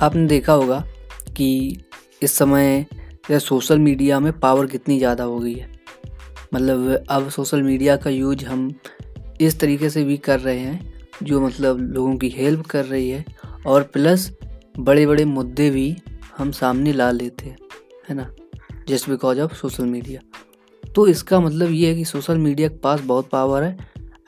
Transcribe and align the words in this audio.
आपने 0.00 0.26
देखा 0.26 0.52
होगा 0.52 0.84
कि 1.36 1.78
इस 2.22 2.32
समय 2.32 2.86
सोशल 3.30 3.78
मीडिया 3.78 4.20
में 4.20 4.32
पावर 4.40 4.66
कितनी 4.66 4.98
ज़्यादा 4.98 5.24
हो 5.24 5.38
गई 5.38 5.54
है। 5.54 5.68
मतलब 6.54 7.04
अब 7.10 7.28
सोशल 7.30 7.62
मीडिया 7.62 7.96
का 7.96 8.10
यूज़ 8.10 8.44
हम 8.44 8.72
इस 9.40 9.58
तरीके 9.60 9.90
से 9.90 10.04
भी 10.04 10.16
कर 10.18 10.40
रहे 10.40 10.58
हैं, 10.58 10.92
जो 11.22 11.40
मतलब 11.40 11.80
लोगों 11.92 12.16
की 12.16 12.28
हेल्प 12.28 12.66
कर 12.66 12.84
रही 12.84 13.08
है 13.10 13.24
और 13.66 13.82
प्लस 13.84 14.30
बड़े 14.78 15.06
बड़े 15.06 15.24
मुद्दे 15.24 15.68
भी 15.70 15.96
हम 16.38 16.50
सामने 16.52 16.92
ला 16.92 17.10
लेते 17.10 17.46
हैं, 17.46 17.56
है 18.08 18.14
ना? 18.14 18.30
Just 18.88 19.08
because 19.10 19.40
of 19.40 19.54
social 19.54 19.84
media. 19.84 20.20
तो 20.84 21.06
इसका 21.06 21.40
मतलब 21.40 21.70
ये 21.70 21.88
है 21.88 21.94
कि 21.94 22.04
सोशल 22.04 22.38
मीडिया 22.38 22.68
के 22.68 22.78
पास 22.78 23.00
बहुत 23.02 23.28
पावर 23.28 23.62
है 23.62 23.76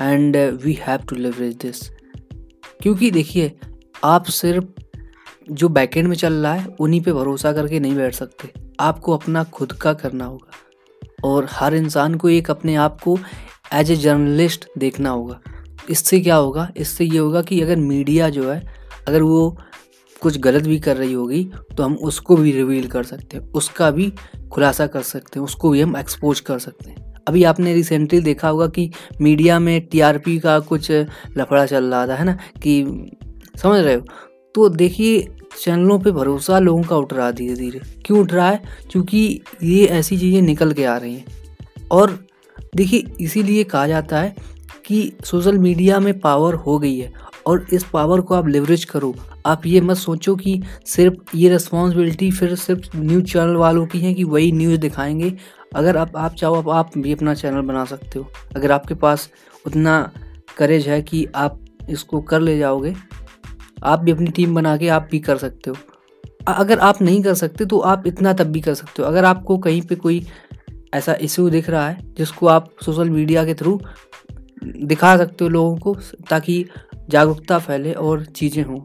and 0.02 0.36
we 0.64 0.72
have 0.80 1.06
to 1.08 1.16
leverage 1.16 1.54
this 1.56 1.88
क्योंकि 2.82 3.10
देखिए, 3.10 3.52
आप 4.04 4.24
सिर्फ़ 4.26 4.64
जो 5.50 5.68
बैकेंड 5.68 6.08
में 6.08 6.16
चल 6.16 6.32
रहा 6.32 6.54
है, 6.54 6.66
उन्हीं 6.80 7.00
पे 7.00 7.12
भरोसा 7.12 7.52
करके 7.52 7.80
नहीं 7.80 7.96
बैठ 7.96 8.14
सकते। 8.14 8.52
आपको 8.80 9.12
अपना 9.12 9.44
खुद 9.44 9.72
का 9.72 9.92
करना 9.92 10.24
होगा। 10.24 10.50
और 11.24 11.48
हर 11.50 11.74
इंसान 11.74 12.14
को 12.14 12.28
एक 12.28 12.50
अपने 12.50 12.74
आप 12.74 13.00
को 13.00 13.18
एज 13.72 13.90
ए 13.90 13.96
जर्नलिस्ट 13.96 14.68
देखना 14.78 15.10
होगा। 15.10 15.40
इससे 15.90 16.20
क्या 16.20 16.36
होगा? 16.36 16.70
इससे 16.76 17.04
ये 17.04 17.18
होगा 17.18 17.42
कि 17.42 17.60
अगर 17.60 17.76
मीडिया 17.76 18.28
जो 18.28 18.52
है, 18.52 18.74
अगर 19.08 19.22
वो 19.22 19.58
कुछ 20.20 20.38
गलत 20.38 20.64
भी 20.64 20.78
कर 20.78 20.96
रही 20.96 21.12
होगी 21.12 21.50
तो 21.76 21.82
हम 21.82 21.94
उसको 21.94 22.36
भी 22.36 22.52
रिवील 22.52 22.86
कर 22.86 23.02
सकते 23.02 23.36
हैं। 23.36 23.52
उसका 23.52 23.90
भी 23.90 24.12
खुलासा 24.52 24.86
कर 24.86 25.02
सकते 25.02 25.38
हैं। 25.38 25.44
उसको 25.44 25.70
भी 25.70 25.80
हम 25.80 25.96
एक्सपोज 25.96 26.40
कर 26.40 26.58
सकते 26.58 26.90
हैं। 26.90 27.14
अभी 27.28 27.44
आपने 27.44 27.74
रिसेंटली 27.74 28.20
देखा 28.20 28.48
होगा 28.48 28.66
कि 28.66 28.92
मीडिया 29.20 29.58
में 29.58 29.86
टीआरपी 29.86 30.38
का 30.38 30.60
कुछ 30.60 30.90
लफड़ा 31.36 31.66
चल 31.66 31.84
रहा 31.84 32.06
था, 32.06 32.14
है 32.14 32.24
ना? 32.24 32.32
कि, 32.62 32.84
समझ 33.56 33.80
रहे 33.80 33.94
हो? 33.94 34.02
तो 34.54 34.68
देखिए, 34.68 35.28
चैनलों 35.64 35.98
पे 35.98 36.10
भरोसा 36.10 36.58
लोगों 36.58 36.82
का 36.82 36.96
उठ 36.96 37.12
रहा 37.12 37.26
है 37.26 37.32
धीरे 37.32 37.54
धीरे 37.54 37.80
क्यों 38.06 38.20
उठ 38.20 38.32
रहा 38.32 38.50
है? 38.50 38.62
क्योंकि 38.90 39.40
ये 39.62 39.86
ऐसी 39.86 40.18
चीज़ें 40.18 40.42
निकल 40.42 40.72
के 40.72 40.84
आ 40.84 40.96
रही 40.96 41.14
हैं। 41.14 41.24
और 41.90 42.26
देखिए, 42.76 43.04
इसीलिए 43.20 43.64
कहा 43.64 43.86
जाता 43.86 44.18
है 44.18 44.36
कि 44.86 45.12
सोशल 45.24 45.58
मीडिया 45.58 46.00
में 46.00 46.20
पावर 46.20 46.54
हो 46.54 46.78
गई 46.78 46.98
है 46.98 47.12
और 47.46 47.66
इस 47.72 47.84
पावर 47.84 48.20
को 48.20 48.34
आप 48.34 48.48
लेवरेज 48.48 48.84
करो। 48.84 49.14
आप 49.46 49.66
ये 49.66 49.80
मत 49.80 49.96
सोचो 49.96 50.36
कि 50.36 50.62
सिर्फ़ 50.86 51.36
ये 51.36 51.48
रिस्पॉन्सिबिलिटी 51.48 52.30
फिर 52.30 52.54
सिर्फ़ 52.54 52.96
न्यूज़ 52.96 53.24
चैनल 53.24 53.56
वालों 53.56 53.86
की 53.86 53.98
है 53.98 54.14
कि 54.14 54.24
वही 54.24 54.52
न्यूज़ 54.52 54.80
दिखाएँगे। 54.80 55.34
अगर 55.76 55.96
आप 55.96 56.16
आप 56.16 56.34
चाहो 56.34 56.54
अब 56.54 56.70
आप 56.70 56.90
भी 56.98 57.12
अपना 57.12 57.34
चैनल 57.34 57.60
बना 57.60 57.84
सकते 57.84 58.18
हो। 58.18 58.28
अगर 58.56 58.72
आपके 58.72 58.94
पास 58.94 59.30
उतना 59.66 60.12
करेज 60.56 60.88
है 60.88 61.02
कि 61.02 61.26
आप 61.34 61.60
इसको 61.90 62.20
कर 62.20 62.40
ले 62.40 62.58
जाओगे 62.58 62.94
आप 63.82 64.00
भी 64.00 64.12
अपनी 64.12 64.30
टीम 64.30 64.54
बना 64.54 64.76
के 64.76 64.88
आप 64.88 65.08
भी 65.10 65.18
कर 65.18 65.36
सकते 65.38 65.70
हो। 65.70 65.76
अगर 66.48 66.78
आप 66.78 67.02
नहीं 67.02 67.22
कर 67.22 67.34
सकते 67.34 67.64
तो 67.64 67.78
आप 67.78 68.06
इतना 68.06 68.32
तब 68.32 68.46
भी 68.46 68.60
कर 68.60 68.74
सकते 68.74 69.02
हो। 69.02 69.08
अगर 69.08 69.24
आपको 69.24 69.58
कहीं 69.58 69.82
पे 69.82 69.94
कोई 69.94 70.24
ऐसा 70.94 71.14
इशू 71.20 71.48
दिख 71.50 71.68
रहा 71.70 71.88
है, 71.88 71.98
जिसको 72.14 72.46
आप 72.46 72.70
सोशल 72.84 73.10
मीडिया 73.10 73.44
के 73.44 73.54
थ्रू 73.54 73.80
दिखा 74.64 75.16
सकते 75.16 75.44
हो 75.44 75.50
लोगों 75.50 75.76
को, 75.76 75.94
ताकि 76.30 76.64
जागरूकता 77.10 77.58
फैले 77.58 77.92
और 77.92 78.24
चीज़ें 78.26 78.62
हों। 78.64 78.80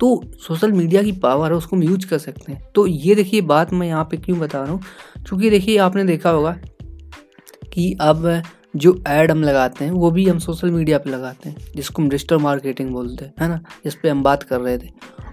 तो 0.00 0.08
सोशल 0.38 0.72
मीडिया 0.72 1.02
की 1.02 1.12
पावर 1.12 1.50
है, 1.50 1.56
उसको 1.56 1.76
हम 1.76 1.82
यूज़ 1.82 2.06
कर 2.06 2.18
सकते 2.18 2.52
हैं। 2.52 2.62
तो 2.74 2.86
ये 2.86 3.14
देखिए 3.14 3.40
बात 3.42 3.72
मैं 3.72 3.86
यहाँ 3.86 4.04
पे 4.04 4.16
क्यों 4.16 4.38
बता 4.38 4.62
रहा 4.62 4.72
हूँ 4.72 4.80
क्योंकि 5.18 5.50
देखिए 5.50 5.76
आपने 5.78 6.04
देखा 6.04 6.30
होगा 6.30 6.56
कि 7.72 7.96
अब 8.00 8.26
जो 8.76 9.02
ऐड 9.06 9.30
हम 9.30 9.42
लगाते 9.42 9.84
हैं, 9.84 9.92
वो 9.92 10.10
भी 10.10 10.28
हम 10.28 10.38
सोशल 10.38 10.70
मीडिया 10.70 10.98
पे 10.98 11.10
लगाते 11.10 11.48
हैं, 11.48 11.56
जिसको 11.76 12.02
हम 12.02 12.08
डिजिटल 12.08 12.36
मार्केटिंग 12.36 12.90
बोलते 12.90 13.24
हैं, 13.24 13.34
है 13.40 13.48
ना? 13.48 13.60
जिस 13.84 13.94
पर 13.94 14.08
हम 14.08 14.22
बात 14.22 14.42
कर 14.42 14.60
रहे 14.60 14.78
थे। 14.78 14.90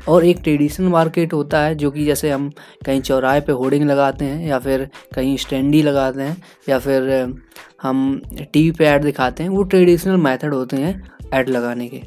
और 0.07 0.25
एक 0.25 0.39
ट्रेडिशनल 0.43 0.87
मार्केट 0.87 1.33
होता 1.33 1.59
है, 1.59 1.75
जो 1.75 1.91
कि 1.91 2.05
जैसे 2.05 2.31
हम 2.31 2.51
कहीं 2.85 3.01
चौराहे 3.01 3.41
पे 3.41 3.51
होर्डिंग 3.51 3.83
लगाते 3.83 4.25
हैं, 4.25 4.47
या 4.47 4.59
फिर 4.59 4.89
कहीं 5.15 5.37
स्टैंडी 5.37 5.81
लगाते 5.81 6.21
हैं, 6.21 6.43
या 6.69 6.79
फिर 6.79 7.33
हम 7.81 8.21
टीवी 8.53 8.71
पे 8.71 8.85
ऐड 8.85 9.03
दिखाते 9.03 9.43
हैं, 9.43 9.49
वो 9.49 9.63
ट्रेडिशनल 9.63 10.17
मेथड 10.17 10.53
होते 10.53 10.77
हैं 10.77 11.11
ऐड 11.33 11.49
लगाने 11.49 11.87
के 11.87 12.01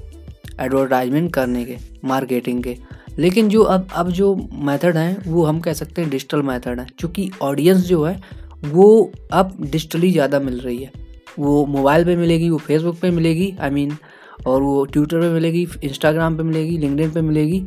एडवर्टाइजमेंट 0.60 1.34
करने 1.34 1.65
के 1.65 1.77
मार्केटिंग 2.05 2.65
के। 2.65 2.77
लेकिन 3.19 3.49
जो 3.49 3.62
अब 3.62 3.89
अब 3.94 4.10
जो 4.10 4.49
मेथड 4.53 4.97
हैं, 4.97 5.31
वो 5.31 5.44
हम 5.44 5.60
कह 5.60 5.72
सकते 5.72 6.03
हैं 6.03 6.10
डिजिटल 6.10 6.43
मेथड 6.43 6.81
है, 6.81 6.87
क्योंकि 6.99 7.31
ऑडियंस 7.43 7.78
जो 7.78 8.05
है, 8.05 8.21
वो 8.65 9.12
अब 9.33 9.56
डिजिटली 9.60 10.12
ज़्यादा 10.12 10.41
मिल 10.41 10.60
रही 10.60 10.83
है। 10.84 11.06
वो 11.38 11.64
मोबाइल 11.66 12.04
पे 12.04 12.16
मिलेगी 12.16 12.50
वो 12.50 12.58
फेसबुक 12.58 12.98
पे 13.00 13.10
मिलेगी 13.10 13.54
आई 13.60 13.70
I 13.70 13.72
मीन 13.72 13.91
mean, 13.91 14.47
और 14.47 14.62
वो 14.62 14.84
ट्विटर 14.84 15.20
पे 15.20 15.28
मिलेगी 15.28 15.66
इंस्टाग्राम 15.84 16.36
पे 16.36 16.42
मिलेगी 16.42 16.78
लिंकडिन 16.78 17.10
पे 17.10 17.20
मिलेगी 17.20 17.64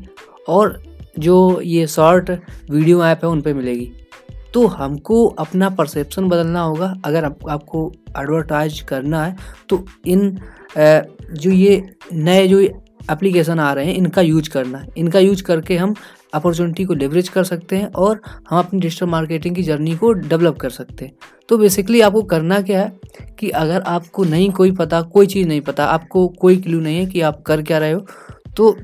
और 0.47 0.81
जो 1.19 1.61
ये 1.61 1.87
शॉर्ट 1.87 2.31
वीडियो 2.71 3.03
ऐप 3.03 3.23
है 3.23 3.29
उन 3.29 3.41
पे 3.41 3.53
मिलेगी। 3.53 3.91
तो 4.53 4.65
हमको 4.67 5.25
अपना 5.39 5.69
परसेप्शन 5.69 6.27
बदलना 6.29 6.61
होगा। 6.61 6.93
अगर 7.05 7.25
आप, 7.25 7.37
आपको 7.49 7.91
एडवर्टाइज 8.19 8.79
करना 8.81 9.23
है 9.25 9.35
तो 9.69 9.83
इन 10.07 10.29
जो 10.77 11.51
ये 11.51 11.83
नए 12.13 12.47
जो 12.47 12.59
एप्लीकेशन 12.59 13.59
आ 13.59 13.71
रहे 13.73 13.85
हैं 13.85 13.93
इनका 13.95 14.21
यूज़ 14.21 14.49
करना 14.49 14.85
इनका 14.97 15.19
यूज़ 15.19 15.43
करके 15.43 15.77
हम 15.77 15.93
अपॉर्चुनिटी 16.33 16.85
को 16.85 16.93
लेवरेज 16.93 17.29
कर 17.29 17.43
सकते 17.43 17.75
हैं 17.75 17.87
और 17.87 18.19
हम 18.49 18.59
अपनी 18.59 18.79
डिजिटल 18.79 19.05
मार्केटिंग 19.05 19.55
की 19.55 19.63
जर्नी 19.63 19.95
को 19.95 20.11
डेवलप 20.13 20.57
कर 20.57 20.69
सकते 20.69 21.05
हैं। 21.05 21.11
तो 21.49 21.57
बेसिकली 21.57 22.01
आपको 22.01 22.21
करना 22.23 22.61
क्या 22.61 22.81
है 22.81 22.99
कि 23.39 23.49
अगर 23.51 23.81
आपको 23.81 24.23
नहीं 24.23 24.49
कोई 24.51 24.71
पता, 24.71 25.01
कोई 25.03 25.27
चीज़ 25.27 25.47
नहीं 25.47 25.61
पता, 25.61 25.85
आपको 25.85 26.27
कोई 26.29 26.57
क्लू 26.57 26.79
नहीं 26.81 26.97
है 26.97 27.05
कि 27.05 27.21
आप 27.21 27.41
कर 27.41 27.61
क्या 27.61 27.77
रहे 27.77 27.91
हो 27.91 28.05
तो 28.57 28.75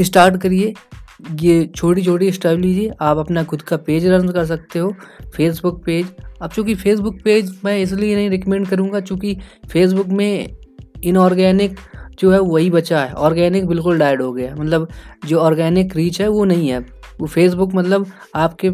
स्टार्ट 0.00 0.40
करिए। 0.42 0.74
ये 1.40 1.64
छोटी 1.66 2.02
छोटी 2.02 2.30
स्टेप 2.32 2.58
लीजिए। 2.58 2.90
आप 3.00 3.16
अपना 3.18 3.42
खुद 3.44 3.62
का 3.62 3.76
पेज 3.78 4.06
रन 4.06 4.28
कर 4.28 4.44
सकते 4.44 4.78
हो 4.78 4.94
फेसबुक 5.36 5.82
पेज 5.84 6.06
अब 6.42 6.50
चूँकि 6.50 6.74
फेसबुक 6.74 7.20
पेज 7.24 7.52
मैं 7.64 7.78
इसलिए 7.78 8.14
नहीं 8.16 8.30
रिकमेंड 8.30 8.66
करूँगा, 8.68 9.00
चूँकि 9.00 9.36
फेसबुक 9.70 10.06
में 10.08 10.56
इनऑर्गेनिक 11.02 11.76
जो 12.18 12.30
है 12.30 12.40
वही 12.40 12.70
बचा 12.70 13.00
है। 13.00 13.12
ऑर्गेनिक 13.14 13.66
बिल्कुल 13.66 13.98
डाइड 13.98 14.22
हो 14.22 14.32
गया। 14.32 14.54
मतलब 14.54 14.88
जो 15.26 15.38
ऑर्गेनिक 15.38 15.96
रीच 15.96 16.20
है, 16.20 16.28
वो 16.28 16.44
नहीं 16.44 16.68
है 16.68 16.78
वो 17.20 17.26
फेसबुक 17.26 17.74
मतलब 17.74 18.06
आपके 18.34 18.70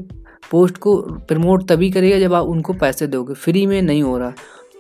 पोस्ट 0.51 0.77
को 0.79 0.97
प्रमोट 1.29 1.67
तभी 1.69 1.91
करेगा 1.91 2.19
जब 2.19 2.35
आप 2.35 2.47
उनको 2.47 2.73
पैसे 2.75 3.07
दोगे। 3.07 3.35
फ्री 3.35 3.65
में 3.67 3.81
नहीं 3.83 4.03
हो 4.03 4.17
रहा। 4.19 4.33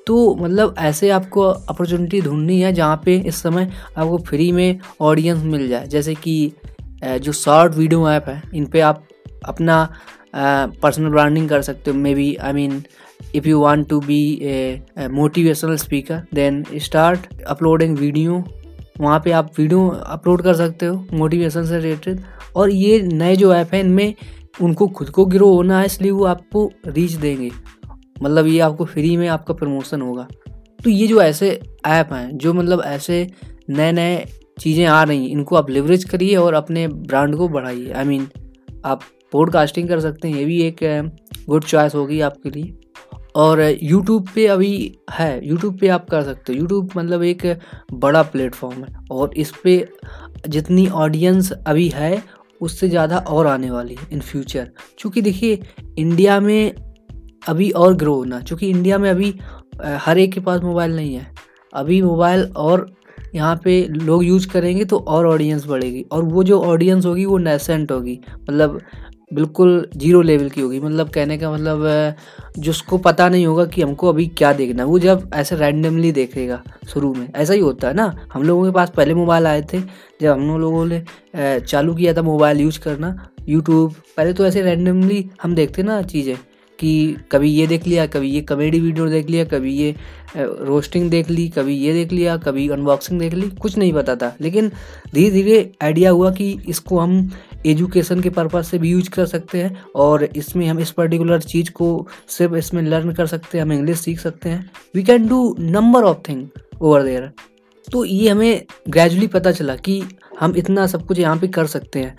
तो 0.07 0.35
मतलब 0.35 0.75
ऐसे 0.79 1.11
आपको 1.11 1.41
अपॉर्चुनिटी 1.41 2.21
ढूंढनी 2.21 2.61
है 2.61 2.73
जहाँ 2.73 3.01
पे 3.05 3.17
इस 3.19 3.43
समय 3.43 3.71
आपको 3.97 4.19
फ्री 4.19 4.51
में 4.53 4.79
ऑडियंस 5.01 5.43
मिल 5.45 5.67
जाए। 5.69 5.87
जैसे 5.87 6.15
कि 6.15 6.53
जो 7.05 7.33
शॉर्ट 7.33 7.75
वीडियो 7.75 8.09
ऐप 8.11 8.29
है, 8.29 8.43
इन 8.55 8.67
पर 8.67 8.81
आप 8.81 9.05
अपना 9.45 9.89
पर्सनल 10.35 11.11
ब्रांडिंग 11.11 11.49
कर 11.49 11.63
सकते 11.63 11.91
हो। 11.91 11.97
Maybe 12.15 12.35
I 12.37 12.53
mean 12.53 12.83
if 13.35 13.47
you 13.47 13.59
want 13.61 13.89
to 13.89 14.01
be 14.03 14.21
a, 14.43 14.83
a 14.97 15.09
motivational 15.09 15.79
speaker 15.79 16.23
then 16.33 16.63
start 16.81 17.29
uploading 17.47 17.97
video. 17.99 18.43
वहाँ 19.01 19.21
पे 19.25 19.31
आप 19.31 19.51
वीडियो 19.59 19.89
अपलोड 19.89 20.43
कर 20.43 20.55
सकते 20.55 20.87
हो 20.87 21.07
मोटिवेशन 21.13 21.65
से 21.65 21.79
रिलेटेड 21.81 22.21
और 22.57 22.71
ये 22.71 23.01
नए 23.03 23.37
जो 23.37 23.53
ऐप 23.55 23.75
हैं 23.75 23.81
इनमें 23.81 24.15
उनको 24.63 24.87
खुद 24.89 25.11
को 25.11 25.25
ग्रो 25.27 25.53
होना 25.55 25.79
है 25.81 25.87
इसलिए 25.87 26.11
वो 26.11 26.25
आपको 26.25 26.71
रीच 26.87 27.13
देंगे। 27.13 27.51
मतलब 28.23 28.47
ये 28.47 28.59
आपको 28.61 28.85
फ्री 28.85 29.17
में 29.17 29.27
आपका 29.29 29.55
प्रमोशन 29.55 30.03
होगा। 30.03 30.27
तो 30.85 30.91
ये 30.91 31.07
जो 31.07 31.21
ऐसे 31.23 31.51
ऐप 31.87 32.13
हैं 32.13 32.37
जो 32.39 32.53
मतलब 32.55 32.83
ऐसे 32.87 33.27
नए 33.71 33.93
नए 33.93 34.27
चीज़ें 34.61 34.85
आ 34.87 35.03
रही 35.03 35.23
हैं 35.23 35.29
इनको 35.29 35.57
आप 35.57 35.71
लिवरेज 35.71 36.05
करिए 36.05 36.35
और 36.37 36.55
अपने 36.55 36.87
ब्रांड 36.89 37.37
को 37.37 37.49
बढ़ाइए। 37.49 37.93
आई 37.93 38.05
I 38.05 38.07
मीन 38.09 38.25
mean, 38.25 38.85
आप 38.85 39.03
पॉडकास्टिंग 39.33 39.89
कर 39.89 40.01
सकते 40.01 40.29
हैं 40.29 40.37
ये 40.37 40.45
भी 40.45 40.61
एक 40.63 40.79
गुड 41.49 41.65
चॉइस 41.65 41.95
होगी 41.95 42.21
आपके 42.21 42.51
लिए। 42.51 42.75
और 43.35 43.61
यूट्यूब 43.83 44.29
पे 44.35 44.47
अभी 44.47 44.99
है 45.11 45.47
यूट्यूब 45.47 45.79
पे 45.79 45.89
आप 45.89 46.09
कर 46.11 46.23
सकते 46.23 46.53
हो। 46.53 46.59
यूट्यूब 46.59 46.91
मतलब 46.97 47.23
एक 47.23 47.43
बड़ा 47.95 48.23
प्लेटफॉर्म 48.25 48.85
है 48.85 48.95
और 49.11 49.35
इस 49.37 49.51
पर 49.59 50.49
जितनी 50.49 50.87
ऑडियंस 50.89 51.53
अभी 51.53 51.89
है, 51.89 52.23
उससे 52.61 52.89
ज़्यादा 52.89 53.19
और 53.19 53.47
आने 53.47 53.71
वाली 53.71 53.95
है 53.95 54.07
इन 54.13 54.21
फ्यूचर 54.23 54.71
क्योंकि 54.99 55.23
देखिए 55.23 55.63
इंडिया 55.99 56.39
में 56.41 56.75
अभी 57.43 57.71
और 57.73 57.95
ग्रो 57.97 58.15
होना 58.15 58.41
चूँकि 58.41 58.69
इंडिया 58.71 58.99
में 58.99 59.11
अभी 59.11 59.35
हर 59.83 60.19
एक 60.19 60.33
के 60.33 60.41
पास 60.41 60.61
मोबाइल 60.63 60.97
नहीं 60.97 61.15
है। 61.15 61.27
अभी 61.73 62.01
मोबाइल 62.03 62.43
और 62.57 62.87
यहाँ 63.35 63.61
पे 63.65 63.83
लोग 63.89 64.25
यूज़ 64.25 64.49
करेंगे 64.49 64.85
तो 64.85 64.99
और 64.99 65.27
ऑडियंस 65.27 65.67
बढ़ेगी 65.67 66.03
और 66.03 66.25
वो 66.25 66.43
जो 66.45 66.61
ऑडियंस 66.63 67.07
होगी, 67.07 67.25
वो 67.25 67.39
नेसेंट 67.39 67.93
होगी। 67.93 68.19
मतलब 68.41 68.81
बिल्कुल 69.31 69.89
ज़ीरो 69.97 70.21
लेवल 70.23 70.49
की 70.49 70.61
होगी। 70.61 70.81
मतलब 70.81 71.09
कहने 71.11 71.37
का 71.39 71.51
मतलब 71.53 72.15
जिसको 72.59 72.99
पता 72.99 73.29
नहीं 73.29 73.47
होगा 73.47 73.65
कि 73.67 73.83
हमको 73.83 74.09
अभी 74.09 74.27
क्या 74.29 74.53
देखना 74.53 74.83
है, 74.83 74.89
वो 74.89 74.99
जब 74.99 75.31
ऐसे 75.35 75.57
रैंडमली 75.57 76.13
देखेगा 76.13 76.63
शुरू 76.89 77.13
में। 77.15 77.29
ऐसा 77.35 77.55
ही 77.55 77.61
होता 77.61 77.89
है 77.89 77.95
ना? 77.95 78.29
हम 78.33 78.43
लोगों 78.43 78.65
के 78.65 78.71
पास 78.73 78.93
पहले 78.97 79.15
मोबाइल 79.15 79.47
आए 79.47 79.63
थे, 79.73 79.81
जब 80.21 80.33
हम 80.33 80.59
लोगों 80.61 80.85
ने 80.87 81.03
चालू 81.61 81.95
किया 81.95 82.15
था 82.15 82.23
मोबाइल 82.25 82.61
यूज़ 82.61 82.81
करना, 82.81 83.17
यूट्यूब। 83.49 83.95
पहले 84.17 84.33
तो 84.33 84.47
ऐसे 84.47 84.63
रैंडमली 84.63 85.25
हम 85.43 85.55
देखते 85.55 85.83
ना 85.83 86.03
चीज़ें, 86.05 86.37
कि 86.79 87.17
कभी 87.33 87.51
ये 87.51 87.67
देख 87.67 87.87
लिया, 87.87 88.07
कभी 88.07 88.31
ये 88.31 88.41
कॉमेडी 88.41 88.81
वीडियो 88.81 89.07
देख 89.09 89.31
लिया, 89.31 89.45
कभी 89.45 89.73
ये 89.75 89.95
रोस्टिंग 90.37 91.09
देख 91.11 91.31
ली, 91.31 91.49
कभी 91.49 91.75
ये 91.77 91.93
देख 91.93 92.13
लिया, 92.13 92.37
कभी 92.37 92.69
अनबॉक्सिंग 92.69 93.19
देख 93.21 93.35
ली, 93.35 93.49
कुछ 93.53 93.77
नहीं 93.79 93.93
पता 93.93 94.15
था। 94.17 94.35
लेकिन 94.41 94.69
धीरे 95.15 95.31
धीरे 95.31 95.71
आइडिया 95.83 96.11
हुआ 96.11 96.31
कि 96.31 96.51
इसको 96.69 96.99
हम 96.99 97.31
एजुकेशन 97.67 98.21
के 98.21 98.31
पर्पज़ 98.31 98.67
से 98.67 98.79
भी 98.79 98.91
यूज़ 98.91 99.11
कर 99.11 99.27
सकते 99.27 99.63
हैं 99.63 99.83
और 99.97 100.25
इसमें 100.27 100.67
हम 100.67 100.81
इस 100.81 100.91
पर्टिकुलर 100.93 101.41
चीज़ 101.43 101.71
को 101.73 102.07
सिर्फ़ 102.29 102.55
इसमें 102.57 102.83
लर्न 102.83 103.13
कर 103.13 103.27
सकते 103.27 103.59
हैं, 103.59 103.65
हम 103.65 103.73
इंग्लिश 103.73 104.01
सीख 104.01 104.21
सकते 104.21 104.49
हैं। 104.49 104.71
We 104.95 105.03
can 105.03 105.29
do 105.29 105.55
number 105.61 106.05
of 106.05 106.19
thing 106.29 106.47
over 106.83 107.03
there 107.03 107.31
तो 107.89 108.05
ये 108.05 108.29
हमें 108.29 108.65
ग्रेजुअली 108.89 109.27
पता 109.29 109.53
चला 109.53 109.75
कि 109.77 110.03
हम 110.41 110.55
इतना 110.57 110.87
सब 110.87 111.07
कुछ 111.07 111.19
यहाँ 111.19 111.37
पे 111.39 111.49
कर 111.49 111.67
सकते 111.67 111.99
हैं। 111.99 112.17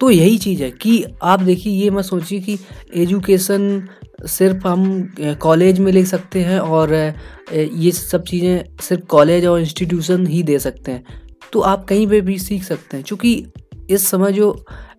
तो 0.00 0.10
यही 0.10 0.38
चीज़ 0.38 0.62
है 0.62 0.70
कि 0.72 1.04
आप 1.22 1.40
देखिए, 1.40 1.72
ये 1.74 1.90
मत 1.90 2.04
सोचिए 2.04 2.40
कि 2.40 2.58
एजुकेशन 2.94 3.88
सिर्फ़ 4.28 4.66
हम 4.66 5.12
कॉलेज 5.40 5.78
में 5.80 5.90
ले 5.92 6.04
सकते 6.06 6.40
हैं 6.40 6.58
और 6.58 6.94
ये 7.52 7.90
सब 7.92 8.24
चीज़ें 8.24 8.64
सिर्फ़ 8.82 9.04
कॉलेज 9.06 9.46
और 9.46 9.60
इंस्टीट्यूशन 9.60 10.26
ही 10.26 10.42
दे 10.42 10.58
सकते 10.58 10.92
हैं। 10.92 11.04
तो 11.52 11.60
आप 11.60 11.84
कहीं 11.84 12.06
पे 12.06 12.20
भी 12.20 12.38
सीख 12.38 12.62
सकते 12.64 12.96
हैं, 12.96 13.04
क्योंकि 13.06 13.44
इस 13.92 14.06
समय 14.08 14.32
जो 14.32 14.50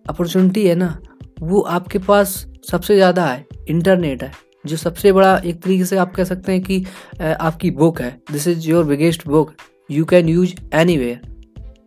अपॉर्चुनिटी 0.08 0.66
है 0.66 0.74
ना, 0.74 0.98
वो 1.42 1.60
आपके 1.60 1.98
पास 2.00 2.34
सबसे 2.70 2.94
ज़्यादा 2.94 3.26
है 3.26 3.44
इंटरनेट 3.68 4.22
है, 4.22 4.32
जो 4.64 4.76
सबसे 4.76 5.12
बड़ा 5.12 5.36
एक 5.38 5.62
तरीके 5.62 5.84
से 5.84 5.96
आप 5.96 6.14
कह 6.14 6.24
सकते 6.24 6.52
हैं 6.52 6.62
कि 6.62 6.84
आपकी 7.20 7.70
बुक 7.72 8.00
है। 8.00 8.10
This 8.32 8.48
is 8.48 8.68
your 8.68 8.84
biggest 8.84 9.26
book 9.28 9.52
you 9.90 10.04
can 10.06 10.28
use 10.28 10.54
any 10.74 11.16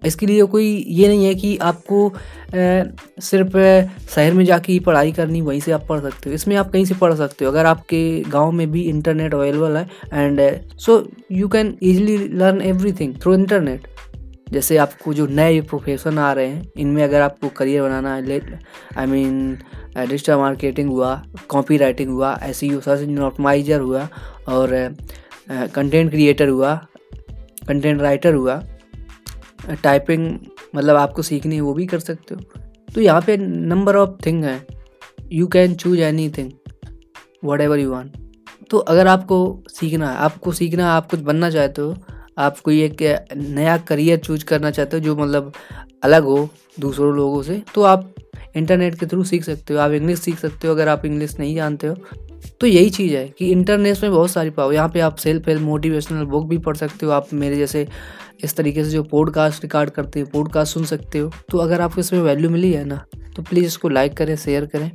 इसके 0.05 0.25
लिए 0.25 0.43
कोई 0.45 0.65
ये 0.87 1.07
नहीं 1.07 1.25
है 1.25 1.33
कि 1.35 1.55
आपको 1.59 2.11
सिर्फ़ 2.53 3.57
शहर 4.07 4.33
में 4.33 4.43
जाके 4.45 4.71
ही 4.73 4.79
पढ़ाई 4.79 5.11
करनी, 5.11 5.41
वहीं 5.41 5.59
से 5.59 5.71
आप 5.71 5.85
पढ़ 5.89 5.99
सकते 6.01 6.29
हो। 6.29 6.33
इसमें 6.35 6.55
आप 6.55 6.71
कहीं 6.71 6.85
से 6.85 6.95
पढ़ 6.95 7.13
सकते 7.13 7.45
हो, 7.45 7.51
अगर 7.51 7.65
आपके 7.65 8.23
गाँव 8.29 8.51
में 8.51 8.71
भी 8.71 8.81
इंटरनेट 8.83 9.33
अवेलेबल 9.33 9.77
है 9.77 9.87
and 10.13 10.41
so 10.79 11.03
you 11.31 11.47
can 11.47 11.75
easily 11.83 12.17
learn 12.17 12.61
everything 12.63 13.15
through 13.21 13.33
internet 13.33 13.87
जैसे 14.51 14.77
आपको 14.77 15.13
जो 15.13 15.25
नए 15.27 15.59
प्रोफेशन 15.61 16.17
आ 16.19 16.31
रहे 16.33 16.47
हैं, 16.47 16.71
इनमें 16.77 17.03
अगर 17.03 17.21
आपको 17.21 17.47
करियर 17.49 17.81
बनाना 17.81 18.13
है 18.15 18.59
आई 18.97 19.05
मीन 19.05 19.57
डिजिटल 19.97 20.35
मार्केटिंग 20.35 20.89
हुआ 20.89 21.15
कॉपी 21.49 21.77
राइटिंग 21.77 22.09
हुआ 22.09 22.37
S 22.43 22.57
C 22.57 22.69
search 22.75 23.01
engine 23.01 23.21
optimiser 23.23 23.79
हुआ, 23.79 24.07
और 24.47 24.95
कंटेंट 25.49 26.09
क्रिएटर 26.11 26.47
हुआ 26.47 26.75
कंटेंट 27.67 28.01
राइटर 28.01 28.33
हुआ 28.33 28.61
टाइपिंग 29.83 30.37
मतलब 30.75 30.95
आपको 30.95 31.21
सीखनी 31.21 31.55
है, 31.55 31.61
वो 31.61 31.73
भी 31.73 31.85
कर 31.85 31.99
सकते 31.99 32.35
हो। 32.35 32.41
तो 32.95 33.01
यहाँ 33.01 33.21
पे 33.21 33.37
नंबर 33.37 33.95
ऑफ़ 33.95 34.09
थिंग 34.25 34.43
है। 34.43 34.65
You 35.31 35.47
can 35.47 35.73
choose 35.75 36.01
anything 36.29 36.51
whatever 37.61 37.79
you 37.79 37.91
want 37.91 38.15
तो 38.69 38.77
अगर 38.77 39.07
आपको 39.07 39.37
सीखना 39.69 40.09
है, 40.11 40.17
आपको 40.17 40.51
सीखना 40.51 40.83
है, 40.83 40.89
आप 40.89 41.09
कुछ 41.09 41.19
बनना 41.21 41.49
चाहते 41.49 41.81
हो 41.81 41.95
आप 42.37 42.59
कोई 42.59 42.81
एक 42.81 43.01
नया 43.37 43.77
करियर 43.87 44.17
चूज़ 44.17 44.45
करना 44.45 44.71
चाहते 44.71 44.97
हो 44.97 45.03
जो 45.03 45.15
मतलब 45.15 45.51
अलग 46.03 46.23
हो 46.23 46.49
दूसरों 46.79 47.15
लोगों 47.15 47.41
से 47.43 47.61
तो 47.75 47.83
आप 47.83 48.13
इंटरनेट 48.55 48.99
के 48.99 49.05
थ्रू 49.05 49.23
सीख 49.23 49.43
सकते 49.43 49.73
हो। 49.73 49.79
आप 49.79 49.91
इंग्लिश 49.91 50.19
सीख 50.19 50.39
सकते 50.39 50.67
हो 50.67 50.73
अगर 50.73 50.87
आप 50.87 51.05
इंग्लिश 51.05 51.37
नहीं 51.39 51.55
जानते 51.55 51.87
हो। 51.87 51.95
तो 52.61 52.67
यही 52.67 52.89
चीज़ 52.89 53.15
है 53.15 53.27
कि 53.29 53.51
इंटरनेट 53.51 54.03
में 54.03 54.11
बहुत 54.11 54.31
सारी 54.31 54.49
पाओ 54.49 54.71
यहाँ 54.71 54.89
पे 54.89 54.99
आप 54.99 55.15
सेल्फ 55.15 55.47
हेल्प, 55.47 55.61
मोटिवेशनल 55.61 56.25
बुक 56.25 56.47
भी 56.47 56.57
पढ़ 56.57 56.77
सकते 56.77 57.05
हो। 57.05 57.11
आप 57.11 57.33
मेरे 57.33 57.55
जैसे 57.55 57.87
इस 58.43 58.55
तरीके 58.55 58.83
से 58.83 58.89
जो 58.91 59.03
पॉडकास्ट 59.03 59.63
रिकॉर्ड 59.63 59.89
करते 59.89 60.19
हैं, 60.19 60.29
पॉडकास्ट 60.29 60.73
सुन 60.73 60.85
सकते 60.85 61.19
हो। 61.19 61.31
तो 61.51 61.57
अगर 61.57 61.81
आपको 61.81 62.01
इसमें 62.01 62.21
वैल्यू 62.21 62.49
मिली 62.49 62.71
है 62.73 62.85
ना 62.85 63.03
तो 63.35 63.41
प्लीज़ 63.41 63.65
इसको 63.65 63.89
लाइक 63.89 64.17
करें, 64.17 64.35
शेयर 64.35 64.65
करें। 64.65 64.91